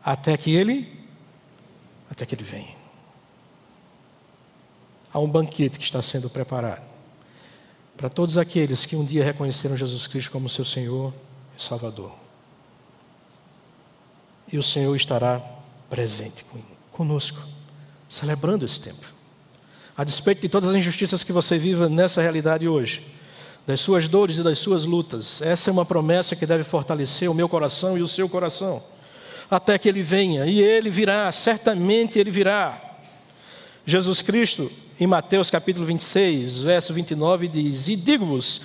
até 0.03 0.35
que 0.35 0.53
ele, 0.55 1.00
até 2.11 2.25
que 2.25 2.35
ele 2.35 2.43
venha. 2.43 2.75
Há 5.13 5.19
um 5.19 5.29
banquete 5.29 5.79
que 5.79 5.85
está 5.85 6.01
sendo 6.01 6.29
preparado 6.29 6.91
para 7.95 8.09
todos 8.09 8.37
aqueles 8.37 8.85
que 8.85 8.95
um 8.95 9.05
dia 9.05 9.23
reconheceram 9.23 9.77
Jesus 9.77 10.07
Cristo 10.07 10.31
como 10.31 10.49
seu 10.49 10.65
Senhor 10.65 11.13
e 11.57 11.61
Salvador. 11.61 12.11
E 14.51 14.57
o 14.57 14.63
Senhor 14.63 14.93
estará 14.95 15.41
presente 15.89 16.45
conosco, 16.91 17.39
celebrando 18.09 18.65
esse 18.65 18.81
tempo. 18.81 19.13
A 19.95 20.03
despeito 20.03 20.41
de 20.41 20.49
todas 20.49 20.69
as 20.69 20.75
injustiças 20.75 21.23
que 21.23 21.31
você 21.31 21.57
vive 21.57 21.87
nessa 21.87 22.21
realidade 22.21 22.67
hoje, 22.67 23.05
das 23.65 23.79
suas 23.79 24.07
dores 24.07 24.37
e 24.37 24.43
das 24.43 24.57
suas 24.57 24.83
lutas. 24.85 25.41
Essa 25.41 25.69
é 25.69 25.71
uma 25.71 25.85
promessa 25.85 26.35
que 26.35 26.45
deve 26.45 26.63
fortalecer 26.63 27.29
o 27.29 27.33
meu 27.33 27.47
coração 27.47 27.97
e 27.97 28.01
o 28.01 28.07
seu 28.07 28.27
coração, 28.27 28.83
até 29.51 29.77
que 29.77 29.89
ele 29.89 30.01
venha, 30.01 30.45
e 30.45 30.61
ele 30.61 30.89
virá, 30.89 31.29
certamente 31.31 32.17
ele 32.17 32.31
virá. 32.31 32.81
Jesus 33.85 34.21
Cristo, 34.21 34.71
em 34.97 35.05
Mateus 35.05 35.49
capítulo 35.49 35.85
26, 35.85 36.59
verso 36.59 36.93
29, 36.93 37.49
diz: 37.49 37.89
E 37.89 37.97
digo-vos 37.97 38.61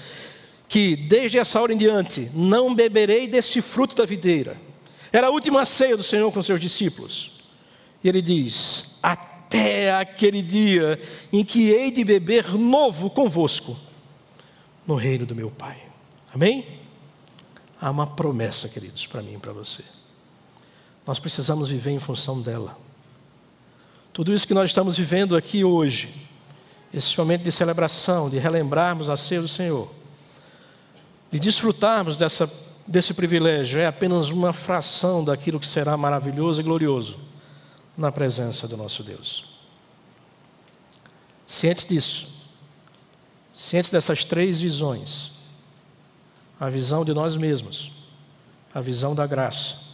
que 0.68 0.94
desde 0.94 1.38
essa 1.38 1.60
hora 1.60 1.72
em 1.72 1.76
diante 1.76 2.30
não 2.32 2.74
beberei 2.74 3.26
desse 3.26 3.60
fruto 3.60 3.96
da 3.96 4.04
videira. 4.04 4.60
Era 5.12 5.26
a 5.26 5.30
última 5.30 5.64
ceia 5.64 5.96
do 5.96 6.02
Senhor 6.02 6.30
com 6.30 6.42
seus 6.42 6.60
discípulos. 6.60 7.32
E 8.04 8.08
ele 8.08 8.22
diz: 8.22 8.86
Até 9.02 9.92
aquele 9.92 10.40
dia 10.40 11.00
em 11.32 11.44
que 11.44 11.70
hei 11.70 11.90
de 11.90 12.04
beber 12.04 12.54
novo 12.54 13.10
convosco 13.10 13.76
no 14.86 14.94
reino 14.94 15.26
do 15.26 15.34
meu 15.34 15.50
Pai. 15.50 15.78
Amém? 16.32 16.80
Há 17.80 17.90
uma 17.90 18.06
promessa, 18.06 18.68
queridos, 18.68 19.06
para 19.06 19.22
mim 19.22 19.34
e 19.34 19.38
para 19.38 19.52
você. 19.52 19.95
Nós 21.06 21.20
precisamos 21.20 21.68
viver 21.68 21.92
em 21.92 21.98
função 21.98 22.40
dela. 22.40 22.76
Tudo 24.12 24.32
isso 24.32 24.46
que 24.46 24.54
nós 24.54 24.70
estamos 24.70 24.96
vivendo 24.96 25.36
aqui 25.36 25.62
hoje, 25.62 26.12
esse 26.92 27.16
momento 27.18 27.42
de 27.42 27.52
celebração, 27.52 28.28
de 28.28 28.38
relembrarmos 28.38 29.08
a 29.08 29.16
ceia 29.16 29.40
do 29.40 29.48
Senhor, 29.48 29.88
de 31.30 31.38
desfrutarmos 31.38 32.16
dessa, 32.16 32.50
desse 32.86 33.14
privilégio, 33.14 33.78
é 33.78 33.86
apenas 33.86 34.30
uma 34.30 34.52
fração 34.52 35.22
daquilo 35.22 35.60
que 35.60 35.66
será 35.66 35.96
maravilhoso 35.96 36.60
e 36.60 36.64
glorioso 36.64 37.20
na 37.96 38.10
presença 38.10 38.66
do 38.66 38.76
nosso 38.76 39.02
Deus. 39.02 39.44
Ciente 41.46 41.86
disso, 41.86 42.26
cientes 43.54 43.90
dessas 43.90 44.24
três 44.24 44.58
visões: 44.58 45.32
a 46.58 46.68
visão 46.68 47.04
de 47.04 47.14
nós 47.14 47.36
mesmos, 47.36 47.92
a 48.74 48.80
visão 48.80 49.14
da 49.14 49.26
graça, 49.26 49.85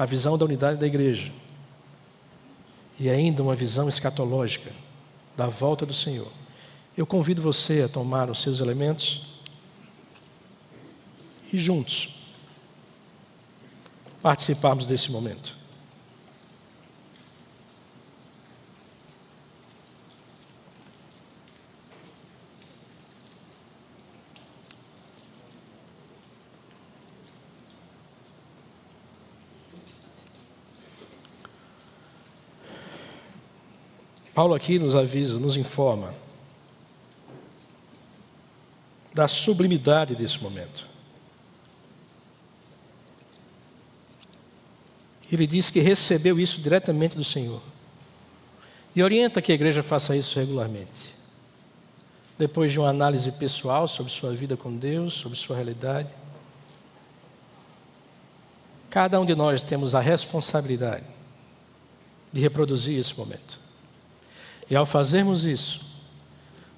a 0.00 0.06
visão 0.06 0.38
da 0.38 0.46
unidade 0.46 0.80
da 0.80 0.86
igreja 0.86 1.30
e 2.98 3.10
ainda 3.10 3.42
uma 3.42 3.54
visão 3.54 3.86
escatológica 3.86 4.72
da 5.36 5.46
volta 5.46 5.84
do 5.84 5.92
Senhor. 5.92 6.32
Eu 6.96 7.06
convido 7.06 7.42
você 7.42 7.82
a 7.82 7.88
tomar 7.88 8.30
os 8.30 8.40
seus 8.40 8.60
elementos 8.60 9.26
e 11.52 11.58
juntos 11.58 12.14
participarmos 14.22 14.86
desse 14.86 15.10
momento. 15.12 15.54
Paulo 34.40 34.54
aqui 34.54 34.78
nos 34.78 34.96
avisa, 34.96 35.38
nos 35.38 35.54
informa 35.54 36.14
da 39.12 39.28
sublimidade 39.28 40.16
desse 40.16 40.42
momento. 40.42 40.86
Ele 45.30 45.46
diz 45.46 45.68
que 45.68 45.78
recebeu 45.78 46.40
isso 46.40 46.58
diretamente 46.58 47.18
do 47.18 47.22
Senhor. 47.22 47.60
E 48.96 49.02
orienta 49.02 49.42
que 49.42 49.52
a 49.52 49.54
igreja 49.54 49.82
faça 49.82 50.16
isso 50.16 50.38
regularmente. 50.38 51.14
Depois 52.38 52.72
de 52.72 52.78
uma 52.78 52.88
análise 52.88 53.30
pessoal 53.32 53.86
sobre 53.86 54.10
sua 54.10 54.32
vida 54.32 54.56
com 54.56 54.74
Deus, 54.74 55.12
sobre 55.12 55.36
sua 55.36 55.56
realidade. 55.56 56.08
Cada 58.88 59.20
um 59.20 59.26
de 59.26 59.34
nós 59.34 59.62
temos 59.62 59.94
a 59.94 60.00
responsabilidade 60.00 61.04
de 62.32 62.40
reproduzir 62.40 62.98
esse 62.98 63.14
momento. 63.18 63.68
E 64.70 64.76
ao 64.76 64.86
fazermos 64.86 65.44
isso, 65.44 65.80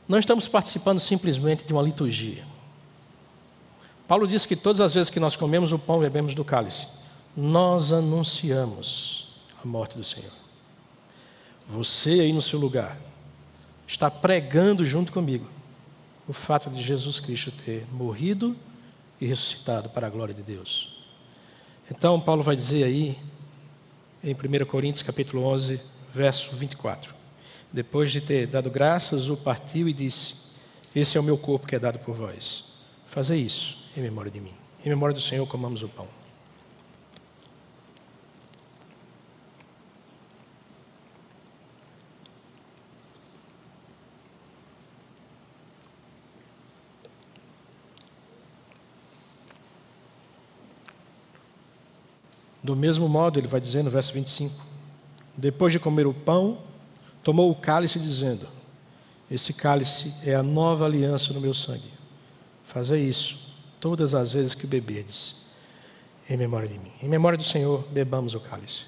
não 0.08 0.18
estamos 0.18 0.48
participando 0.48 0.98
simplesmente 0.98 1.64
de 1.64 1.72
uma 1.74 1.82
liturgia. 1.82 2.44
Paulo 4.08 4.26
diz 4.26 4.46
que 4.46 4.56
todas 4.56 4.80
as 4.80 4.94
vezes 4.94 5.10
que 5.10 5.20
nós 5.20 5.36
comemos 5.36 5.72
o 5.72 5.78
pão 5.78 5.98
e 5.98 6.02
bebemos 6.02 6.34
do 6.34 6.44
cálice, 6.44 6.88
nós 7.36 7.92
anunciamos 7.92 9.28
a 9.62 9.66
morte 9.66 9.96
do 9.96 10.04
Senhor. 10.04 10.32
Você 11.68 12.12
aí 12.12 12.32
no 12.32 12.42
seu 12.42 12.58
lugar 12.58 12.98
está 13.86 14.10
pregando 14.10 14.84
junto 14.86 15.12
comigo 15.12 15.46
o 16.26 16.32
fato 16.32 16.70
de 16.70 16.82
Jesus 16.82 17.20
Cristo 17.20 17.52
ter 17.52 17.86
morrido 17.92 18.56
e 19.20 19.26
ressuscitado 19.26 19.90
para 19.90 20.06
a 20.06 20.10
glória 20.10 20.34
de 20.34 20.42
Deus. 20.42 21.04
Então 21.90 22.18
Paulo 22.18 22.42
vai 22.42 22.56
dizer 22.56 22.84
aí 22.84 23.18
em 24.22 24.34
1 24.34 24.66
Coríntios 24.66 25.02
capítulo 25.02 25.44
11, 25.44 25.80
verso 26.12 26.54
24: 26.56 27.21
Depois 27.72 28.10
de 28.10 28.20
ter 28.20 28.46
dado 28.46 28.70
graças, 28.70 29.30
o 29.30 29.36
partiu 29.36 29.88
e 29.88 29.92
disse: 29.92 30.34
Esse 30.94 31.16
é 31.16 31.20
o 31.20 31.24
meu 31.24 31.38
corpo 31.38 31.66
que 31.66 31.74
é 31.74 31.78
dado 31.78 31.98
por 32.00 32.14
vós. 32.14 32.64
Fazei 33.06 33.40
isso 33.40 33.88
em 33.96 34.02
memória 34.02 34.30
de 34.30 34.40
mim. 34.40 34.54
Em 34.84 34.88
memória 34.90 35.14
do 35.14 35.20
Senhor, 35.20 35.46
comamos 35.46 35.82
o 35.82 35.88
pão. 35.88 36.06
Do 52.62 52.76
mesmo 52.76 53.08
modo, 53.08 53.40
ele 53.40 53.48
vai 53.48 53.60
dizer 53.60 53.82
no 53.82 53.90
verso 53.90 54.12
25: 54.12 54.54
Depois 55.36 55.72
de 55.72 55.80
comer 55.80 56.06
o 56.06 56.14
pão, 56.14 56.58
tomou 57.22 57.50
o 57.50 57.54
cálice, 57.54 57.98
dizendo: 57.98 58.48
Esse 59.30 59.52
cálice 59.52 60.12
é 60.24 60.34
a 60.34 60.42
nova 60.42 60.84
aliança 60.84 61.32
no 61.32 61.40
meu 61.40 61.54
sangue. 61.54 61.90
Fazei 62.64 63.02
isso 63.02 63.38
todas 63.80 64.14
as 64.14 64.32
vezes 64.32 64.54
que 64.54 64.66
beberdes, 64.66 65.36
em 66.28 66.36
memória 66.36 66.68
de 66.68 66.78
mim. 66.78 66.92
Em 67.02 67.08
memória 67.08 67.36
do 67.36 67.44
Senhor, 67.44 67.84
bebamos 67.90 68.34
o 68.34 68.40
cálice. 68.40 68.84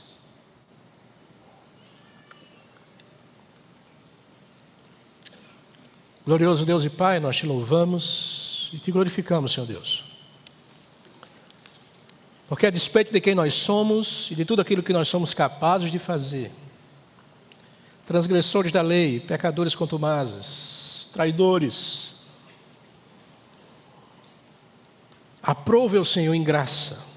Glorioso 6.24 6.64
Deus 6.64 6.84
e 6.84 6.90
Pai, 6.90 7.20
nós 7.20 7.36
te 7.36 7.44
louvamos 7.44 8.70
e 8.72 8.78
te 8.78 8.90
glorificamos, 8.90 9.52
Senhor 9.52 9.66
Deus. 9.66 10.04
Porque 12.48 12.66
a 12.66 12.70
despeito 12.70 13.12
de 13.12 13.20
quem 13.20 13.34
nós 13.34 13.52
somos 13.52 14.30
e 14.30 14.34
de 14.34 14.44
tudo 14.44 14.62
aquilo 14.62 14.82
que 14.82 14.92
nós 14.92 15.06
somos 15.06 15.34
capazes 15.34 15.92
de 15.92 15.98
fazer, 15.98 16.50
transgressores 18.06 18.70
da 18.70 18.82
lei, 18.82 19.20
pecadores 19.20 19.74
contumazes, 19.74 21.08
traidores, 21.12 22.10
aprove 25.42 25.98
o 25.98 26.04
Senhor 26.04 26.34
em 26.34 26.42
graça 26.42 27.14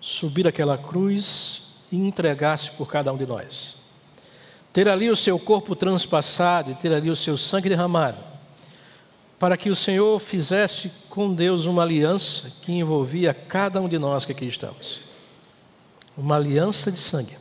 subir 0.00 0.48
aquela 0.48 0.78
cruz 0.78 1.62
e 1.92 1.96
entregar-se 1.96 2.70
por 2.72 2.90
cada 2.90 3.12
um 3.12 3.16
de 3.16 3.26
nós. 3.26 3.76
Ter 4.72 4.88
ali 4.88 5.10
o 5.10 5.16
seu 5.16 5.38
corpo 5.38 5.76
transpassado 5.76 6.70
e 6.70 6.74
ter 6.74 6.92
ali 6.92 7.10
o 7.10 7.16
seu 7.16 7.36
sangue 7.36 7.68
derramado, 7.68 8.18
para 9.38 9.56
que 9.56 9.68
o 9.68 9.76
Senhor 9.76 10.18
fizesse 10.18 10.90
com 11.08 11.34
Deus 11.34 11.66
uma 11.66 11.82
aliança 11.82 12.50
que 12.62 12.72
envolvia 12.72 13.34
cada 13.34 13.80
um 13.80 13.88
de 13.88 13.98
nós 13.98 14.24
que 14.24 14.32
aqui 14.32 14.46
estamos. 14.46 15.00
Uma 16.16 16.36
aliança 16.36 16.90
de 16.90 16.98
sangue. 16.98 17.36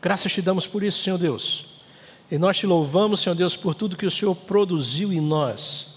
Graças 0.00 0.32
te 0.32 0.42
damos 0.42 0.66
por 0.66 0.82
isso, 0.82 1.02
Senhor 1.02 1.18
Deus. 1.18 1.66
E 2.30 2.38
nós 2.38 2.58
te 2.58 2.66
louvamos, 2.66 3.20
Senhor 3.20 3.34
Deus, 3.34 3.56
por 3.56 3.74
tudo 3.74 3.96
que 3.96 4.06
o 4.06 4.10
Senhor 4.10 4.34
produziu 4.34 5.12
em 5.12 5.20
nós. 5.20 5.96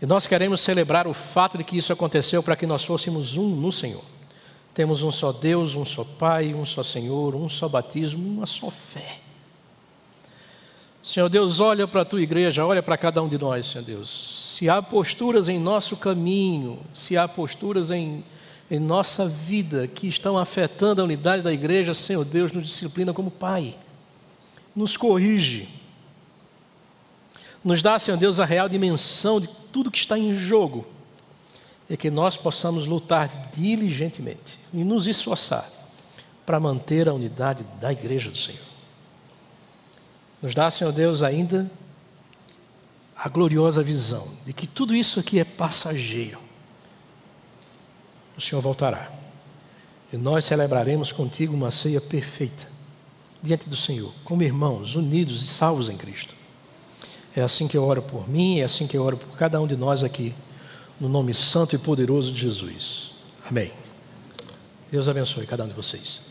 E 0.00 0.06
nós 0.06 0.26
queremos 0.26 0.60
celebrar 0.60 1.06
o 1.06 1.12
fato 1.12 1.58
de 1.58 1.64
que 1.64 1.76
isso 1.76 1.92
aconteceu 1.92 2.42
para 2.42 2.56
que 2.56 2.66
nós 2.66 2.84
fôssemos 2.84 3.36
um 3.36 3.48
no 3.48 3.70
Senhor. 3.70 4.04
Temos 4.72 5.02
um 5.02 5.10
só 5.10 5.32
Deus, 5.32 5.74
um 5.74 5.84
só 5.84 6.04
Pai, 6.04 6.54
um 6.54 6.64
só 6.64 6.82
Senhor, 6.82 7.34
um 7.34 7.48
só 7.48 7.68
batismo, 7.68 8.26
uma 8.26 8.46
só 8.46 8.70
fé. 8.70 9.18
Senhor 11.02 11.28
Deus, 11.28 11.60
olha 11.60 11.88
para 11.88 12.02
a 12.02 12.04
tua 12.04 12.22
igreja, 12.22 12.64
olha 12.64 12.82
para 12.82 12.96
cada 12.96 13.22
um 13.22 13.28
de 13.28 13.36
nós, 13.36 13.66
Senhor 13.66 13.84
Deus. 13.84 14.54
Se 14.56 14.68
há 14.68 14.80
posturas 14.80 15.48
em 15.48 15.58
nosso 15.58 15.96
caminho, 15.96 16.78
se 16.94 17.16
há 17.16 17.26
posturas 17.26 17.90
em, 17.90 18.22
em 18.70 18.78
nossa 18.78 19.26
vida 19.26 19.88
que 19.88 20.06
estão 20.06 20.38
afetando 20.38 21.00
a 21.00 21.04
unidade 21.04 21.42
da 21.42 21.52
igreja, 21.52 21.92
Senhor 21.92 22.24
Deus, 22.24 22.52
nos 22.52 22.64
disciplina 22.64 23.12
como 23.12 23.30
Pai, 23.30 23.76
nos 24.76 24.96
corrige, 24.96 25.68
nos 27.64 27.82
dá, 27.82 27.98
Senhor 27.98 28.16
Deus, 28.16 28.38
a 28.38 28.44
real 28.44 28.68
dimensão 28.68 29.40
de 29.40 29.48
tudo 29.72 29.90
que 29.90 29.98
está 29.98 30.16
em 30.16 30.34
jogo 30.34 30.86
e 31.88 31.96
que 31.96 32.10
nós 32.10 32.36
possamos 32.36 32.86
lutar 32.86 33.50
diligentemente 33.52 34.58
e 34.72 34.84
nos 34.84 35.06
esforçar 35.06 35.68
para 36.46 36.60
manter 36.60 37.08
a 37.08 37.14
unidade 37.14 37.64
da 37.80 37.92
igreja 37.92 38.30
do 38.30 38.38
Senhor. 38.38 38.70
Nos 40.40 40.54
dá, 40.54 40.70
Senhor 40.70 40.92
Deus, 40.92 41.22
ainda 41.22 41.70
a 43.14 43.28
gloriosa 43.28 43.82
visão 43.82 44.26
de 44.46 44.52
que 44.52 44.66
tudo 44.66 44.94
isso 44.94 45.20
aqui 45.20 45.38
é 45.38 45.44
passageiro. 45.44 46.49
O 48.40 48.42
Senhor 48.42 48.62
voltará. 48.62 49.12
E 50.10 50.16
nós 50.16 50.46
celebraremos 50.46 51.12
contigo 51.12 51.54
uma 51.54 51.70
ceia 51.70 52.00
perfeita 52.00 52.66
diante 53.42 53.68
do 53.68 53.76
Senhor, 53.76 54.14
como 54.24 54.42
irmãos, 54.42 54.96
unidos 54.96 55.42
e 55.42 55.46
salvos 55.46 55.90
em 55.90 55.96
Cristo. 55.98 56.34
É 57.36 57.42
assim 57.42 57.68
que 57.68 57.76
eu 57.76 57.84
oro 57.84 58.00
por 58.00 58.26
mim, 58.26 58.60
é 58.60 58.64
assim 58.64 58.86
que 58.86 58.96
eu 58.96 59.02
oro 59.02 59.18
por 59.18 59.36
cada 59.36 59.60
um 59.60 59.66
de 59.66 59.76
nós 59.76 60.02
aqui, 60.02 60.34
no 60.98 61.06
nome 61.06 61.34
santo 61.34 61.76
e 61.76 61.78
poderoso 61.78 62.32
de 62.32 62.40
Jesus. 62.40 63.10
Amém. 63.46 63.74
Deus 64.90 65.06
abençoe 65.06 65.46
cada 65.46 65.64
um 65.64 65.68
de 65.68 65.74
vocês. 65.74 66.22